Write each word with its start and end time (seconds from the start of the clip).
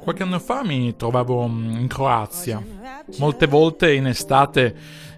Qualche 0.00 0.22
anno 0.22 0.38
fa 0.38 0.64
mi 0.64 0.94
trovavo 0.96 1.46
mm, 1.46 1.76
in 1.76 1.88
Croazia. 1.88 2.62
Molte 3.18 3.46
volte 3.46 3.92
in 3.94 4.06
estate 4.06 4.74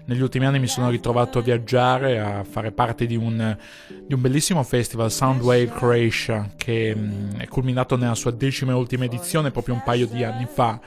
negli 0.07 0.21
ultimi 0.21 0.45
anni 0.45 0.59
mi 0.59 0.67
sono 0.67 0.89
ritrovato 0.89 1.39
a 1.39 1.41
viaggiare, 1.41 2.19
a 2.19 2.43
fare 2.45 2.71
parte 2.71 3.05
di 3.05 3.17
un, 3.17 3.55
di 4.05 4.13
un 4.13 4.21
bellissimo 4.21 4.63
festival, 4.63 5.11
Soundwave 5.11 5.67
Croatia, 5.67 6.49
che 6.55 6.95
mh, 6.95 6.99
mm, 6.99 7.39
è 7.39 7.47
culminato 7.47 7.97
nella 7.97 8.15
sua 8.15 8.31
decima 8.31 8.71
e 8.71 8.75
ultima 8.75 9.03
edizione 9.03 9.51
proprio 9.51 9.73
un 9.73 9.83
paio 9.83 10.07
di 10.07 10.23
anni 10.23 10.47
fa, 10.49 10.79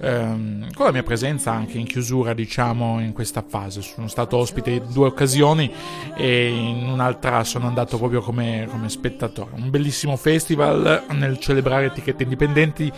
ehm, 0.00 0.72
con 0.72 0.86
la 0.86 0.92
mia 0.92 1.02
presenza 1.02 1.52
anche 1.52 1.76
in 1.76 1.86
chiusura, 1.86 2.32
diciamo, 2.32 2.98
in 3.00 3.12
questa 3.12 3.44
fase. 3.46 3.82
Sono 3.82 4.08
stato 4.08 4.38
ospite 4.38 4.70
in 4.70 4.84
due 4.90 5.06
occasioni 5.08 5.70
e 6.16 6.48
in 6.48 6.88
un'altra 6.88 7.44
sono 7.44 7.66
andato 7.66 7.98
proprio 7.98 8.22
come, 8.22 8.66
come 8.70 8.88
spettatore. 8.88 9.50
Un 9.54 9.68
bellissimo 9.68 10.16
festival 10.16 11.04
nel 11.10 11.38
celebrare 11.38 11.86
etichette 11.86 12.22
indipendenti 12.22 12.90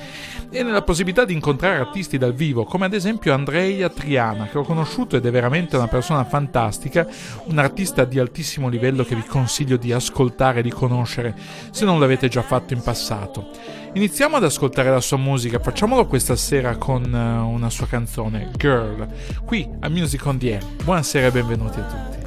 e 0.51 0.63
nella 0.63 0.83
possibilità 0.83 1.25
di 1.25 1.33
incontrare 1.33 1.79
artisti 1.79 2.17
dal 2.17 2.33
vivo, 2.33 2.63
come 2.63 2.85
ad 2.85 2.95
esempio 2.95 3.35
Andrea 3.35 3.89
Triana, 3.89 4.47
che 4.47 4.59
ho 4.59 4.63
conosciuto 4.63 5.17
ed 5.17 5.27
è 5.27 5.31
veramente 5.33 5.63
veramente 5.65 5.77
una 5.77 5.89
persona 5.89 6.25
fantastica, 6.25 7.07
un 7.45 7.59
artista 7.59 8.05
di 8.05 8.19
altissimo 8.19 8.69
livello 8.69 9.05
che 9.05 9.15
vi 9.15 9.25
consiglio 9.25 9.77
di 9.77 9.93
ascoltare 9.93 10.61
e 10.61 10.63
di 10.63 10.71
conoscere 10.71 11.35
se 11.71 11.85
non 11.85 11.99
l'avete 11.99 12.29
già 12.29 12.43
fatto 12.43 12.75
in 12.75 12.83
passato. 12.83 13.51
Iniziamo 13.95 14.37
ad 14.37 14.45
ascoltare 14.45 14.91
la 14.91 15.01
sua 15.01 15.17
musica, 15.17 15.59
facciamolo 15.61 16.07
questa 16.07 16.37
sera 16.37 16.77
con 16.77 17.05
eh, 17.05 17.39
una 17.39 17.71
sua 17.71 17.87
canzone, 17.87 18.51
Girl, 18.57 19.07
qui 19.45 19.69
a 19.81 19.89
Music 19.89 20.25
on 20.27 20.39
the 20.39 20.53
Air. 20.55 20.65
Buonasera 20.83 21.27
e 21.27 21.31
benvenuti 21.31 21.79
a 21.79 21.83
tutti. 21.85 22.24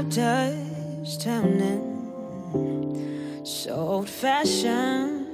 Chapters 0.00 1.18
turning 1.18 1.82
so 3.44 3.74
old 3.74 4.08
fashioned 4.08 5.26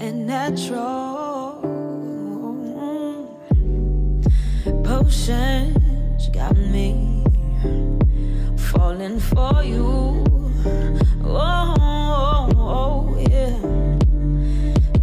and 0.00 0.26
natural. 0.26 1.58
Potions 4.84 6.28
got 6.28 6.56
me 6.56 7.24
falling 8.56 9.18
for 9.18 9.64
you. 9.64 10.24
Oh, 11.24 11.74
oh, 11.80 12.48
oh 12.56 13.16
yeah. 13.28 13.56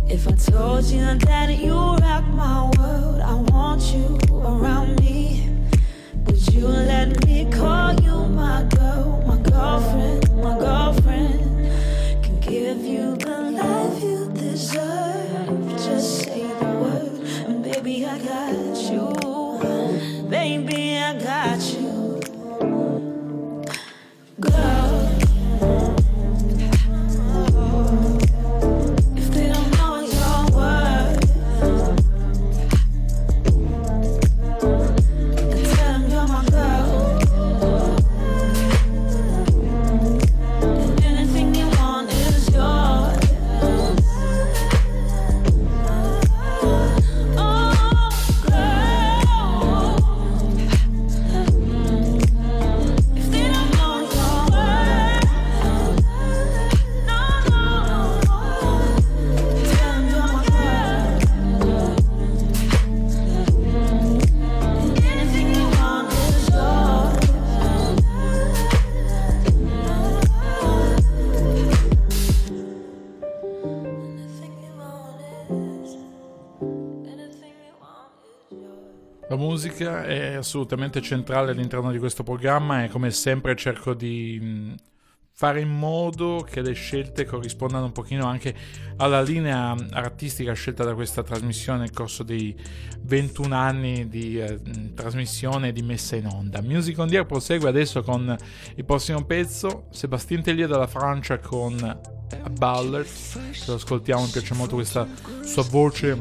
If 0.08 0.28
I 0.30 0.32
told 0.32 0.86
you 0.86 1.04
that 1.26 1.58
you 1.58 1.74
rock 1.74 2.26
my 2.28 2.72
world, 2.78 3.20
I 3.20 3.34
want 3.52 3.82
you 3.94 4.18
around 4.32 5.02
me. 5.02 5.50
Would 6.26 6.54
you 6.54 6.68
let 6.68 7.26
me 7.26 7.27
call 7.58 8.00
you 8.02 8.07
musica 79.78 80.06
è 80.06 80.34
assolutamente 80.34 81.02
centrale 81.02 81.52
all'interno 81.52 81.92
di 81.92 82.00
questo 82.00 82.24
programma 82.24 82.84
e 82.84 82.90
come 82.90 83.12
sempre 83.12 83.56
cerco 83.56 83.94
di 83.94 84.76
fare 85.32 85.62
in 85.62 85.70
modo 85.70 86.44
che 86.50 86.62
le 86.62 86.74
scelte 86.74 87.26
corrispondano 87.26 87.86
un 87.86 87.92
pochino 87.92 88.26
anche 88.26 88.56
alla 88.96 89.22
linea 89.22 89.76
artistica 89.92 90.54
scelta 90.54 90.84
da 90.84 90.96
questa 90.96 91.22
trasmissione 91.22 91.80
nel 91.80 91.92
corso 91.92 92.24
dei 92.24 92.56
21 93.02 93.56
anni 93.56 94.08
di 94.08 94.40
eh, 94.40 94.60
trasmissione 94.96 95.68
e 95.68 95.74
di 95.74 95.84
messa 95.84 96.16
in 96.16 96.26
onda. 96.26 96.60
Music 96.62 96.98
on 96.98 97.08
the 97.08 97.18
Air 97.18 97.26
prosegue 97.28 97.70
adesso 97.70 98.02
con 98.02 98.36
il 98.76 98.84
prossimo 98.84 99.24
pezzo, 99.26 99.86
Sebastien 99.92 100.42
Tellier 100.42 100.68
dalla 100.68 100.88
Francia 100.88 101.38
con 101.38 101.78
a 101.84 102.50
Ballard. 102.50 103.06
Se 103.06 103.64
lo 103.68 103.76
ascoltiamo 103.76 104.24
mi 104.24 104.30
piace 104.30 104.56
molto 104.56 104.76
questa 104.76 105.08
sua 105.44 105.64
voce 105.64 106.18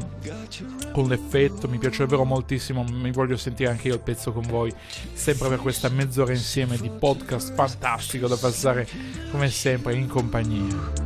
con 0.96 1.08
l'effetto, 1.08 1.68
mi 1.68 1.76
piace 1.76 1.98
davvero 1.98 2.24
moltissimo, 2.24 2.82
mi 2.82 3.12
voglio 3.12 3.36
sentire 3.36 3.68
anche 3.68 3.88
io 3.88 3.94
il 3.94 4.00
pezzo 4.00 4.32
con 4.32 4.46
voi, 4.46 4.72
sempre 5.12 5.50
per 5.50 5.58
questa 5.58 5.90
mezz'ora 5.90 6.32
insieme 6.32 6.78
di 6.78 6.88
podcast 6.88 7.52
fantastico 7.52 8.26
da 8.26 8.36
passare 8.36 8.88
come 9.30 9.50
sempre 9.50 9.94
in 9.94 10.08
compagnia. 10.08 11.05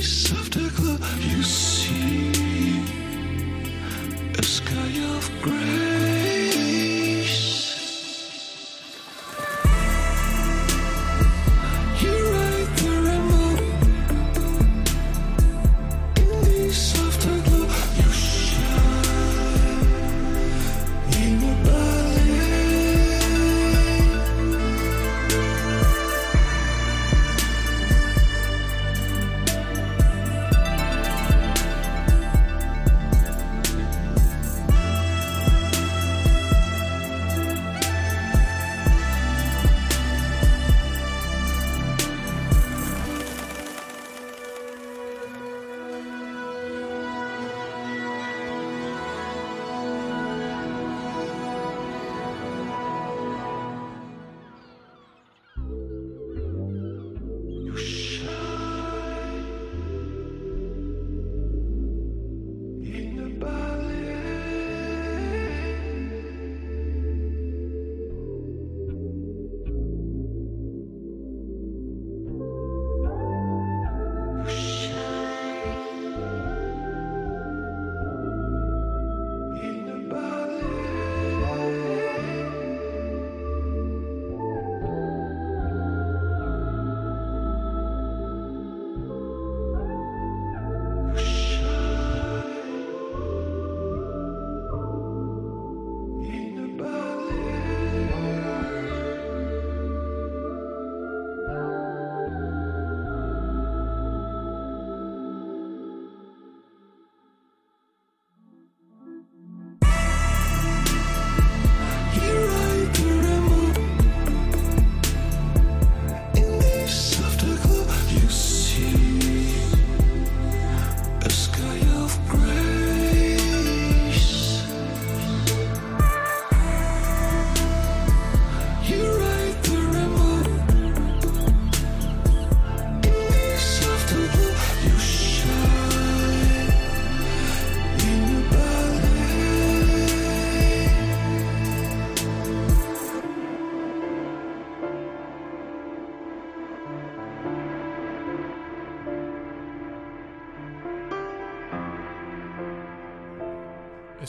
softer. 0.00 0.65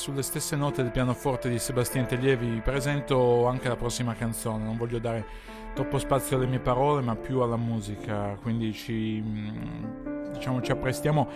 Sulle 0.07 0.23
stesse 0.23 0.55
note 0.55 0.83
del 0.83 0.91
pianoforte 0.93 1.49
di 1.49 1.59
Sebastian 1.59 2.07
Teglievi 2.07 2.47
vi 2.47 2.61
presento 2.61 3.45
anche 3.45 3.67
la 3.67 3.75
prossima 3.75 4.15
canzone. 4.15 4.63
Non 4.63 4.77
voglio 4.77 4.99
dare 4.99 5.25
troppo 5.73 5.99
spazio 5.99 6.37
alle 6.37 6.45
mie 6.45 6.61
parole, 6.61 7.01
ma 7.01 7.17
più 7.17 7.41
alla 7.41 7.57
musica, 7.57 8.37
quindi 8.41 8.71
ci, 8.71 9.21
mm, 9.21 10.31
diciamo, 10.31 10.61
ci 10.61 10.71
apprestiamo 10.71 11.27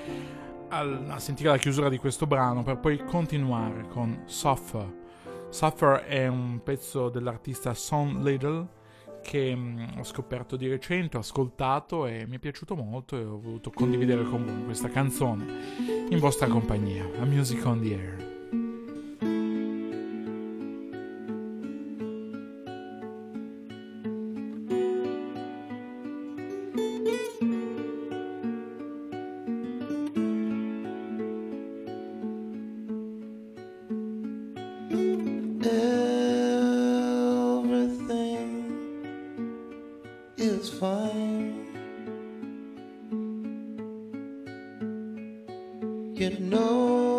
a 0.69 1.19
sentire 1.19 1.49
la 1.49 1.57
chiusura 1.57 1.89
di 1.89 1.97
questo 1.97 2.25
brano 2.25 2.63
per 2.63 2.77
poi 2.77 3.03
continuare 3.03 3.89
con 3.89 4.21
Suffer. 4.23 4.89
Suffer 5.49 6.05
è 6.05 6.27
un 6.27 6.61
pezzo 6.63 7.09
dell'artista 7.09 7.73
Son 7.73 8.21
Little 8.23 8.65
che 9.21 9.53
mm, 9.53 9.97
ho 9.97 10.03
scoperto 10.05 10.55
di 10.55 10.69
recente, 10.69 11.17
ho 11.17 11.19
ascoltato 11.19 12.05
e 12.05 12.25
mi 12.25 12.37
è 12.37 12.39
piaciuto 12.39 12.77
molto 12.77 13.17
e 13.17 13.25
ho 13.25 13.37
voluto 13.37 13.69
condividere 13.69 14.23
con 14.23 14.45
voi 14.45 14.63
questa 14.63 14.87
canzone 14.87 16.07
in 16.09 16.19
vostra 16.19 16.47
compagnia, 16.47 17.05
A 17.19 17.25
Music 17.25 17.65
on 17.65 17.81
the 17.81 17.93
Air. 17.93 18.30
is 40.41 40.69
fine. 40.69 41.67
You 46.15 46.39
know. 46.39 47.10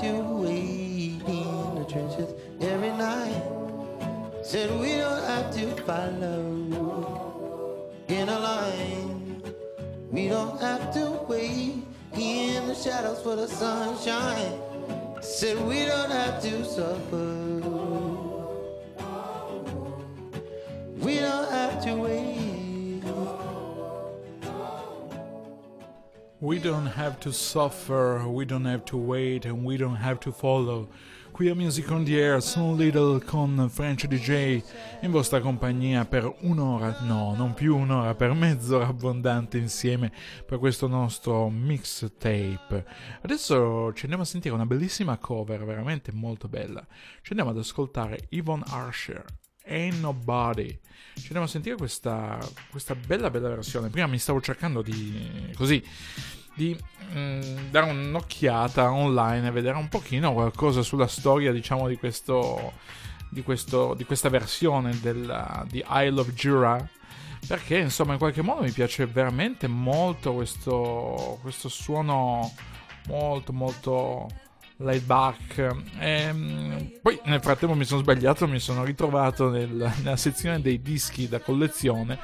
left 0.00 0.04
you 0.04 0.22
waiting 0.22 1.20
in 1.26 1.74
the 1.74 1.84
trenches 1.88 2.32
every 2.60 2.90
night. 2.90 3.42
Said 4.42 4.70
we 4.80 4.96
don't 4.96 5.24
have 5.24 5.52
to 5.54 5.66
follow 5.84 7.90
in 8.08 8.28
a 8.28 8.38
line. 8.38 9.42
We 10.10 10.28
don't 10.28 10.60
have 10.60 10.92
to 10.94 11.10
wait 11.28 11.84
in 12.14 12.66
the 12.66 12.74
shadows 12.74 13.20
for 13.22 13.36
the 13.36 13.46
sunshine. 13.46 14.58
Said 15.20 15.60
we 15.66 15.84
don't 15.84 16.10
have 16.10 16.42
to 16.42 16.64
suffer. 16.64 17.49
We 26.40 26.58
don't 28.44 28.64
have 28.64 28.84
to 28.86 28.96
wait, 28.96 29.44
and 29.44 29.64
we 29.64 29.76
don't 29.76 29.96
have 29.96 30.18
to 30.20 30.32
follow. 30.32 30.88
qui 31.32 31.48
a 31.48 31.54
Music 31.54 31.90
on 31.90 32.04
the 32.04 32.18
Air, 32.18 32.42
Soon 32.42 32.76
Little 32.76 33.18
con 33.20 33.68
French 33.70 34.06
DJ 34.06 34.62
in 35.00 35.10
vostra 35.10 35.40
compagnia 35.40 36.04
per 36.04 36.30
un'ora, 36.40 36.98
no, 37.02 37.34
non 37.34 37.54
più 37.54 37.76
un'ora, 37.76 38.14
per 38.14 38.34
mezz'ora 38.34 38.86
abbondante 38.88 39.56
insieme 39.56 40.12
per 40.44 40.58
questo 40.58 40.86
nostro 40.86 41.48
mixtape. 41.48 42.84
Adesso 43.22 43.92
ci 43.94 44.02
andiamo 44.02 44.24
a 44.24 44.26
sentire 44.26 44.54
una 44.54 44.66
bellissima 44.66 45.16
cover, 45.18 45.64
veramente 45.64 46.12
molto 46.12 46.48
bella. 46.48 46.86
Ci 47.22 47.32
andiamo 47.32 47.50
ad 47.50 47.58
ascoltare 47.58 48.26
Yvonne 48.30 48.64
Archer. 48.66 49.24
Ain't 49.70 50.00
Nobody. 50.00 50.78
Ci 51.14 51.26
andiamo 51.26 51.44
a 51.44 51.48
sentire 51.48 51.76
questa, 51.76 52.38
questa 52.70 52.94
bella 52.94 53.30
bella 53.30 53.48
versione. 53.48 53.88
Prima 53.88 54.06
mi 54.06 54.18
stavo 54.18 54.40
cercando 54.40 54.82
di 54.82 55.52
così 55.56 55.82
di 56.54 56.76
mh, 57.12 57.18
mm, 57.18 57.40
dare 57.70 57.90
un'occhiata 57.90 58.92
online 58.92 59.48
e 59.48 59.50
vedere 59.50 59.76
un 59.76 59.88
pochino 59.88 60.32
qualcosa 60.32 60.82
sulla 60.82 61.06
storia, 61.06 61.52
diciamo, 61.52 61.88
di 61.88 61.96
questo 61.96 62.72
di, 63.30 63.42
questo, 63.42 63.94
di 63.94 64.04
questa 64.04 64.28
versione 64.28 64.98
della, 65.00 65.64
di 65.68 65.82
Isle 65.88 66.20
of 66.20 66.32
Jura 66.32 66.86
perché 67.46 67.78
insomma 67.78 68.12
in 68.12 68.18
qualche 68.18 68.42
modo 68.42 68.62
mi 68.62 68.72
piace 68.72 69.06
veramente 69.06 69.66
molto 69.66 70.34
questo, 70.34 71.38
questo 71.40 71.68
suono 71.68 72.52
molto 73.06 73.52
molto 73.52 74.28
laid 74.80 75.04
back. 75.04 75.58
E, 75.58 75.76
ehm, 75.98 76.92
poi 77.02 77.18
nel 77.24 77.40
frattempo 77.40 77.74
mi 77.74 77.84
sono 77.84 78.00
sbagliato, 78.00 78.46
mi 78.46 78.58
sono 78.58 78.84
ritrovato 78.84 79.48
nel, 79.48 79.92
nella 80.02 80.16
sezione 80.16 80.60
dei 80.60 80.80
dischi 80.80 81.28
da 81.28 81.40
collezione. 81.40 82.18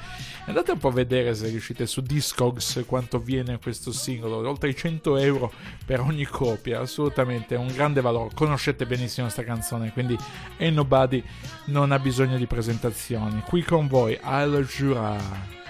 Andate 0.46 0.72
un 0.72 0.78
po' 0.78 0.88
a 0.88 0.92
vedere 0.92 1.34
se 1.34 1.48
riuscite 1.48 1.86
su 1.86 2.00
Discogs 2.02 2.84
quanto 2.86 3.18
viene 3.18 3.58
questo 3.58 3.92
singolo, 3.92 4.48
oltre 4.48 4.68
i 4.68 4.76
100 4.76 5.16
euro 5.16 5.52
per 5.84 6.00
ogni 6.00 6.24
copia, 6.24 6.80
assolutamente 6.80 7.56
un 7.56 7.68
grande 7.68 8.00
valore. 8.00 8.30
Conoscete 8.34 8.86
benissimo 8.86 9.26
questa 9.26 9.44
canzone, 9.44 9.92
quindi 9.92 10.16
Ain't 10.58 10.74
Nobody 10.74 11.22
non 11.66 11.90
ha 11.90 11.98
bisogno 11.98 12.36
di 12.36 12.46
presentazioni. 12.46 13.42
Qui 13.46 13.62
con 13.62 13.88
voi, 13.88 14.18
I'll 14.22 14.64
Jura. 14.64 15.65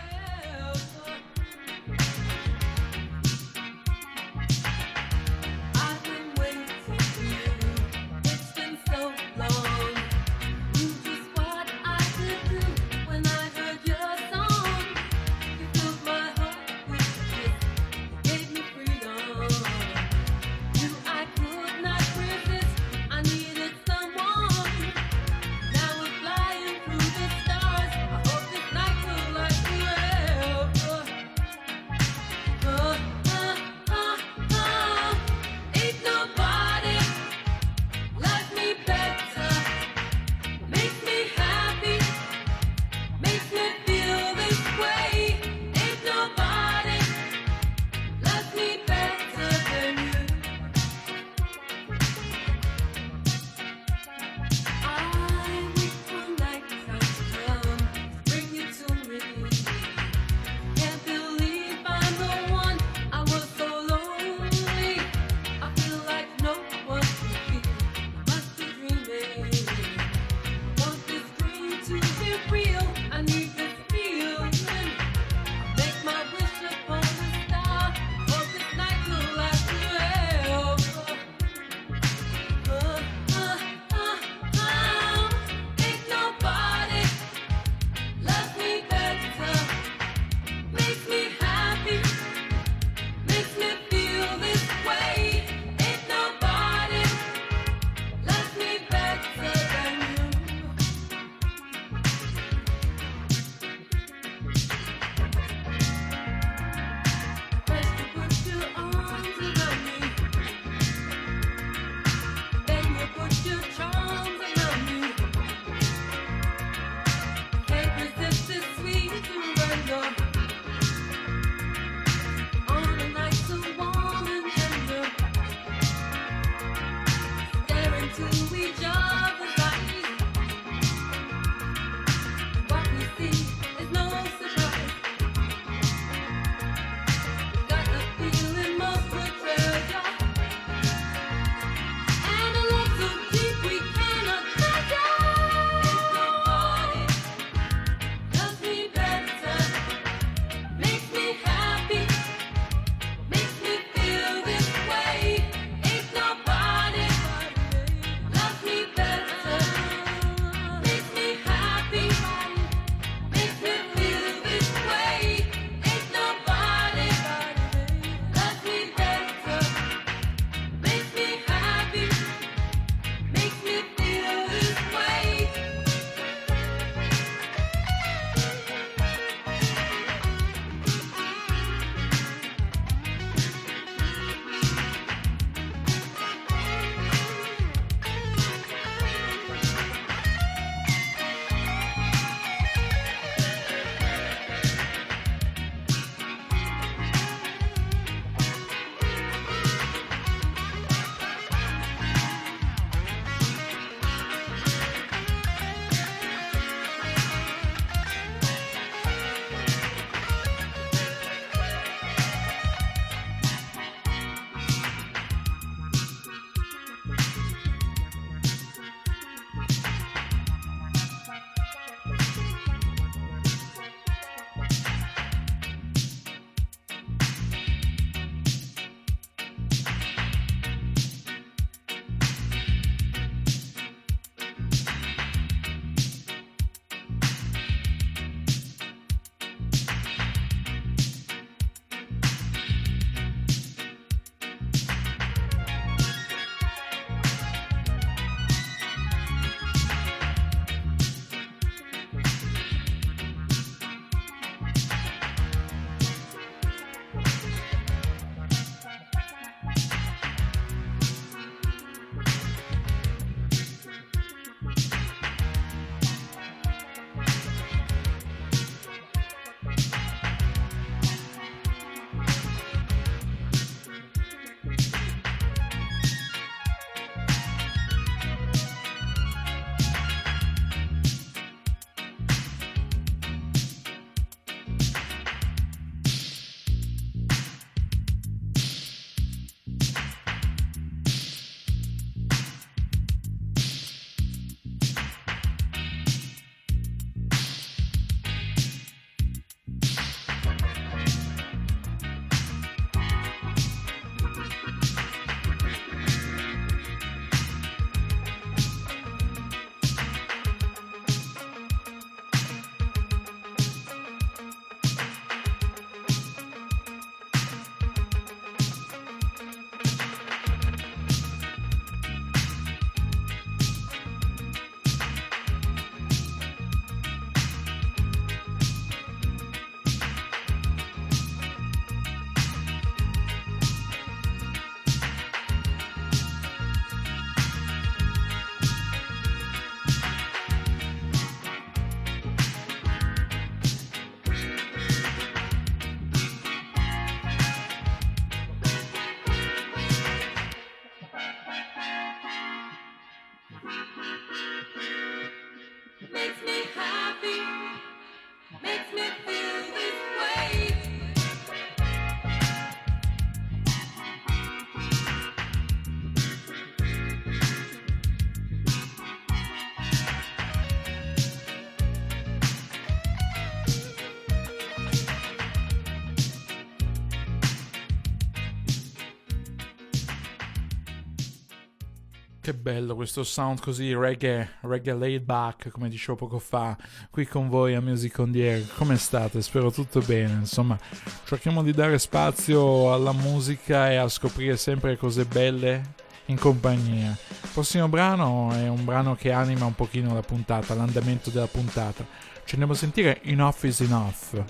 Che 382.46 382.54
bello 382.54 382.94
questo 382.94 383.24
sound 383.24 383.58
così 383.58 383.92
reggae, 383.92 384.58
reggae 384.60 384.94
laid 384.94 385.24
back, 385.24 385.68
come 385.68 385.88
dicevo 385.88 386.14
poco 386.14 386.38
fa, 386.38 386.76
qui 387.10 387.26
con 387.26 387.48
voi 387.48 387.74
a 387.74 387.80
Music 387.80 388.16
on 388.20 388.30
the 388.30 388.48
Air. 388.48 388.72
Come 388.76 388.96
state? 388.98 389.42
Spero 389.42 389.72
tutto 389.72 389.98
bene. 389.98 390.32
Insomma, 390.34 390.78
cerchiamo 391.24 391.64
di 391.64 391.72
dare 391.72 391.98
spazio 391.98 392.94
alla 392.94 393.10
musica 393.10 393.90
e 393.90 393.96
a 393.96 394.06
scoprire 394.06 394.56
sempre 394.56 394.96
cose 394.96 395.24
belle 395.24 395.94
in 396.26 396.38
compagnia. 396.38 397.18
Il 397.30 397.48
prossimo 397.52 397.88
brano 397.88 398.52
è 398.52 398.68
un 398.68 398.84
brano 398.84 399.16
che 399.16 399.32
anima 399.32 399.64
un 399.64 399.74
pochino 399.74 400.14
la 400.14 400.22
puntata, 400.22 400.72
l'andamento 400.74 401.30
della 401.30 401.48
puntata. 401.48 402.06
Ci 402.44 402.52
andiamo 402.52 402.74
a 402.74 402.76
sentire 402.76 403.20
Enough 403.22 403.62
is 403.62 403.80
Enough. 403.80 404.44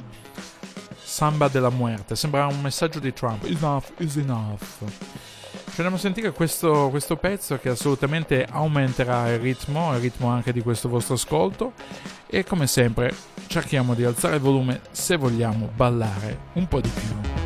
Samba 1.02 1.48
della 1.48 1.70
muerte. 1.70 2.14
Sembra 2.14 2.44
un 2.46 2.60
messaggio 2.60 2.98
di 2.98 3.14
Trump. 3.14 3.44
Enough 3.44 3.86
is 4.00 4.16
enough. 4.16 4.84
Ci 5.76 5.82
andiamo 5.82 6.02
a 6.02 6.06
sentire 6.06 6.32
questo, 6.32 6.88
questo, 6.88 7.16
pezzo 7.18 7.58
che 7.58 7.68
assolutamente 7.68 8.46
aumenterà 8.50 9.30
il 9.30 9.40
ritmo, 9.40 9.92
il 9.92 10.00
ritmo 10.00 10.28
anche 10.28 10.50
di 10.50 10.62
questo 10.62 10.88
vostro 10.88 11.16
ascolto 11.16 11.74
e 12.26 12.44
come 12.44 12.66
sempre 12.66 13.14
cerchiamo 13.46 13.92
di 13.92 14.02
alzare 14.02 14.36
il 14.36 14.40
volume 14.40 14.80
se 14.92 15.16
vogliamo 15.16 15.68
ballare 15.76 16.38
un 16.54 16.66
po' 16.66 16.80
di 16.80 16.88
più. 16.88 17.45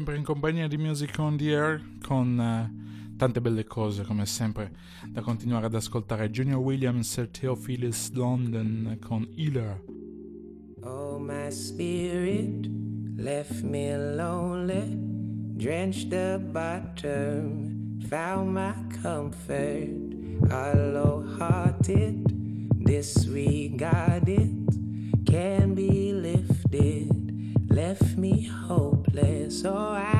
Sempre 0.00 0.16
in 0.16 0.24
compagnia 0.24 0.66
di 0.66 0.78
Music 0.78 1.14
on 1.18 1.36
the 1.36 1.50
Air 1.50 1.82
con 2.00 2.38
uh, 2.38 3.16
tante 3.18 3.38
belle 3.42 3.64
cose 3.64 4.02
come 4.02 4.24
sempre 4.24 4.72
da 5.06 5.20
continuare 5.20 5.66
ad 5.66 5.74
ascoltare. 5.74 6.30
Junior 6.30 6.58
Williams 6.58 7.18
e 7.18 7.30
Theophilus 7.30 8.10
London 8.14 8.96
con 8.98 9.28
Healer. 9.36 9.78
Oh 10.84 11.18
my 11.18 11.50
spirit 11.50 12.66
left 13.18 13.62
me 13.62 13.94
lonely 13.94 14.96
drenched 15.58 16.08
the 16.08 16.40
bottom 16.50 17.98
found 18.08 18.54
my 18.54 18.72
comfort 19.02 19.90
hollow 20.48 21.26
hearted 21.38 22.24
disregarded 22.86 24.64
can 25.26 25.74
be 25.74 26.09
hopeless. 29.50 29.64
Oh, 29.64 29.76
I, 29.76 30.19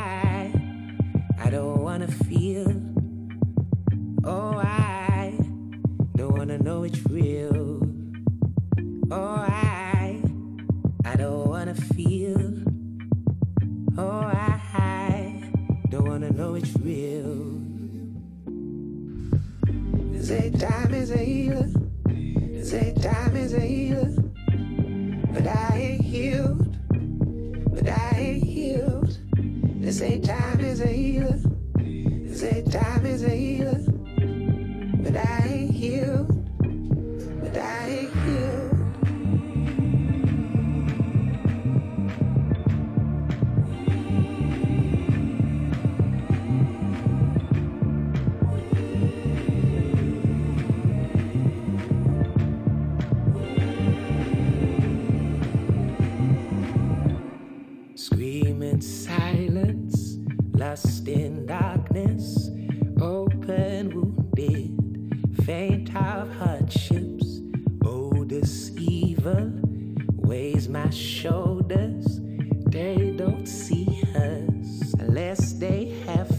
weighs 70.61 70.69
my 70.69 70.91
shoulders. 70.91 72.21
They 72.67 73.15
don't 73.17 73.47
see 73.47 74.03
us 74.15 74.95
unless 74.99 75.53
they 75.53 76.03
have 76.07 76.30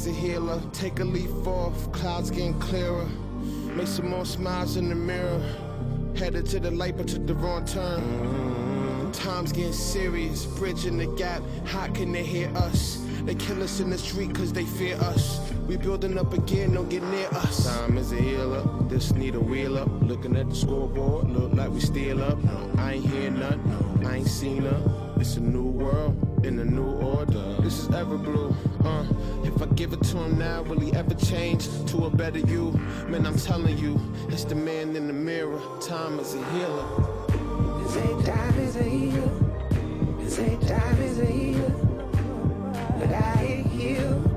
is 0.00 0.06
a 0.06 0.12
healer. 0.12 0.60
Take 0.72 1.00
a 1.00 1.04
leaf 1.04 1.46
off, 1.46 1.92
clouds 1.92 2.30
getting 2.30 2.58
clearer. 2.58 3.06
Make 3.74 3.86
some 3.86 4.08
more 4.08 4.24
smiles 4.24 4.76
in 4.76 4.88
the 4.88 4.94
mirror. 4.94 5.42
Headed 6.16 6.46
to 6.46 6.60
the 6.60 6.70
light, 6.70 6.96
but 6.96 7.08
took 7.08 7.26
the 7.26 7.34
wrong 7.34 7.64
turn. 7.66 9.12
Time's 9.12 9.52
getting 9.52 9.72
serious, 9.72 10.46
bridging 10.46 10.96
the 10.96 11.06
gap. 11.16 11.42
How 11.66 11.86
can 11.88 12.12
they 12.12 12.22
hear 12.22 12.48
us? 12.56 13.04
They 13.24 13.34
kill 13.34 13.62
us 13.62 13.80
in 13.80 13.90
the 13.90 13.98
street 13.98 14.34
cause 14.34 14.52
they 14.52 14.64
fear 14.64 14.96
us. 14.96 15.40
We 15.66 15.76
building 15.76 16.16
up 16.18 16.32
again, 16.32 16.72
don't 16.72 16.88
get 16.88 17.02
near 17.02 17.28
us. 17.32 17.66
Time 17.66 17.98
is 17.98 18.12
a 18.12 18.16
healer, 18.16 18.64
this 18.88 19.12
need 19.12 19.34
a 19.34 19.40
wheel 19.40 19.76
up. 19.76 19.88
Looking 20.02 20.36
at 20.36 20.48
the 20.48 20.56
scoreboard, 20.56 21.30
look 21.30 21.52
like 21.52 21.70
we 21.70 21.80
steal 21.80 22.22
up. 22.22 22.38
I 22.78 22.94
ain't 22.94 23.04
hear 23.04 23.30
nothing, 23.30 24.06
I 24.06 24.16
ain't 24.18 24.26
seen 24.26 24.62
her. 24.62 25.12
It's 25.16 25.36
a 25.36 25.40
new 25.40 25.66
world, 25.66 26.29
in 26.44 26.58
a 26.58 26.64
new 26.64 26.92
order. 27.00 27.56
This 27.60 27.80
is 27.80 27.94
ever 27.94 28.16
blue, 28.16 28.54
uh. 28.84 29.04
If 29.44 29.60
I 29.62 29.66
give 29.74 29.92
it 29.92 30.02
to 30.04 30.18
him 30.18 30.38
now, 30.38 30.62
will 30.62 30.78
he 30.80 30.92
ever 30.92 31.14
change 31.14 31.68
to 31.86 32.06
a 32.06 32.10
better 32.10 32.38
you? 32.38 32.72
Man, 33.08 33.26
I'm 33.26 33.36
telling 33.36 33.76
you, 33.78 34.00
it's 34.28 34.44
the 34.44 34.54
man 34.54 34.96
in 34.96 35.06
the 35.06 35.12
mirror. 35.12 35.60
Time 35.80 36.18
is 36.18 36.34
a 36.34 36.44
healer. 36.52 36.86
Time 38.24 38.58
is 38.58 38.76
a 38.76 38.82
healer. 38.82 39.30
Time 40.66 41.02
is 41.02 41.18
a 41.18 41.26
healer. 41.26 41.70
But 42.98 43.12
I 43.12 43.44
ain't 43.44 43.66
healed. 43.66 44.29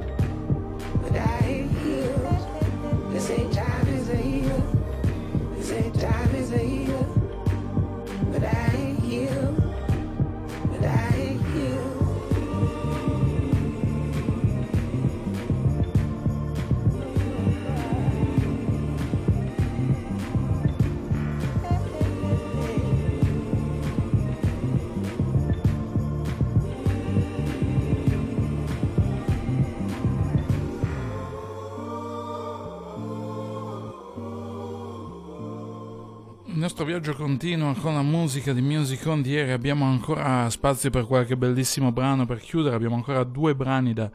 Nostro 36.63 36.86
viaggio 36.86 37.13
continua 37.13 37.76
con 37.76 37.93
la 37.93 38.02
musica 38.02 38.54
di 38.54 38.62
Music 38.62 39.06
on 39.08 39.21
the 39.21 39.38
Air. 39.38 39.52
Abbiamo 39.52 39.84
ancora 39.84 40.49
spazio 40.49 40.89
per 40.91 41.06
qualche 41.06 41.36
bellissimo 41.36 41.91
brano 41.91 42.26
per 42.26 42.39
chiudere. 42.39 42.73
Abbiamo 42.73 42.95
ancora 42.95 43.26
due 43.26 43.54
brani 43.54 43.91
da, 43.91 44.10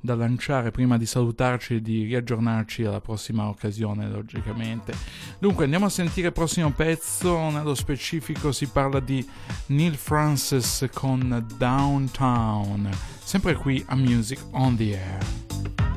da 0.00 0.16
lanciare 0.16 0.72
prima 0.72 0.98
di 0.98 1.06
salutarci 1.06 1.76
e 1.76 1.80
di 1.80 2.02
riaggiornarci 2.02 2.82
alla 2.82 3.00
prossima 3.00 3.46
occasione, 3.46 4.08
logicamente. 4.08 4.92
Dunque, 5.38 5.62
andiamo 5.62 5.86
a 5.86 5.90
sentire 5.90 6.26
il 6.26 6.32
prossimo 6.32 6.72
pezzo. 6.72 7.38
Nello 7.50 7.76
specifico 7.76 8.50
si 8.50 8.66
parla 8.66 8.98
di 8.98 9.24
Neil 9.66 9.94
Francis 9.94 10.88
con 10.92 11.46
Downtown. 11.56 12.90
Sempre 13.22 13.54
qui 13.54 13.80
a 13.86 13.94
Music 13.94 14.40
on 14.50 14.76
the 14.76 14.98
Air. 14.98 15.91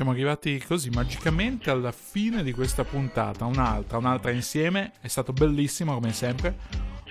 Siamo 0.00 0.14
arrivati 0.14 0.58
così 0.66 0.88
magicamente 0.88 1.68
alla 1.68 1.92
fine 1.92 2.42
di 2.42 2.52
questa 2.52 2.84
puntata. 2.84 3.44
Un'altra, 3.44 3.98
un'altra 3.98 4.30
insieme. 4.30 4.92
È 4.98 5.08
stato 5.08 5.34
bellissimo 5.34 5.92
come 5.92 6.14
sempre. 6.14 6.56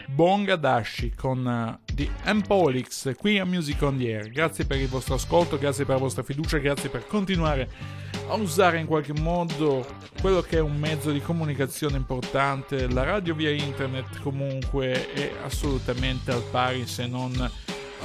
Bonga 0.07 0.55
Dashi 0.55 1.13
con 1.13 1.77
The 1.93 2.09
Empolix 2.23 3.15
qui 3.15 3.37
a 3.37 3.45
Music 3.45 3.79
on 3.83 3.99
the 3.99 4.15
Air. 4.15 4.29
Grazie 4.31 4.65
per 4.65 4.79
il 4.79 4.87
vostro 4.87 5.13
ascolto, 5.13 5.59
grazie 5.59 5.85
per 5.85 5.97
la 5.97 6.01
vostra 6.01 6.23
fiducia, 6.23 6.57
grazie 6.57 6.89
per 6.89 7.05
continuare 7.05 7.69
a 8.27 8.33
usare 8.33 8.79
in 8.79 8.87
qualche 8.87 9.13
modo 9.13 9.85
quello 10.19 10.41
che 10.41 10.57
è 10.57 10.61
un 10.61 10.75
mezzo 10.75 11.11
di 11.11 11.21
comunicazione 11.21 11.95
importante. 11.95 12.89
La 12.89 13.03
radio 13.03 13.35
via 13.35 13.51
internet 13.51 14.19
comunque 14.21 15.13
è 15.13 15.31
assolutamente 15.43 16.31
al 16.31 16.43
pari 16.49 16.87
se 16.87 17.05
non 17.05 17.51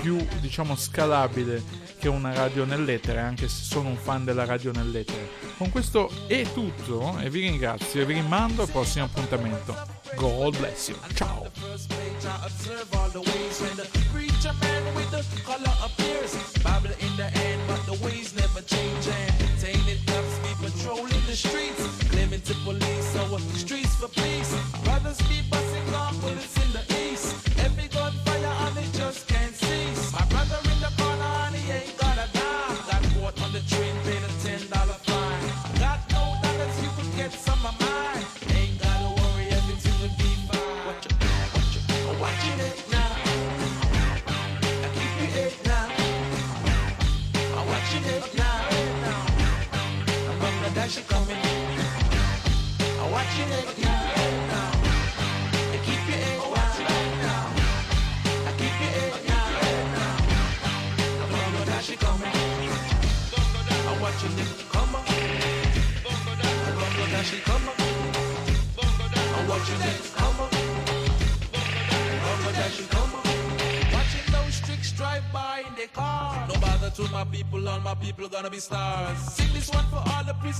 più 0.05 0.23
diciamo 0.39 0.77
scalabile 0.77 1.63
che 1.99 2.09
una 2.09 2.35
radio 2.35 2.67
nell'etere, 2.67 3.21
anche 3.21 3.49
se 3.49 3.63
sono 3.65 3.89
un 3.89 3.97
fan 3.97 4.23
della 4.23 4.45
radio 4.45 4.71
nell'etere. 4.71 5.31
Con 5.57 5.71
questo 5.71 6.11
è 6.27 6.43
tutto 6.53 7.19
e 7.21 7.31
vi 7.31 7.41
ringrazio 7.41 8.03
e 8.03 8.05
vi 8.05 8.13
rimando 8.13 8.61
al 8.61 8.69
prossimo 8.69 9.07
appuntamento. 9.07 9.75
God 10.15 10.59
bless 10.59 10.89
you. 10.89 10.99
Ciao. 11.15 11.51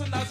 reason 0.01 0.13
I 0.15 0.24